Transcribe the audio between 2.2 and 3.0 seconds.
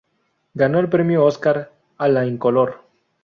en color.